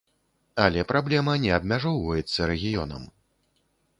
[0.63, 3.03] Але праблема не абмяжоўваецца рэгіёнам.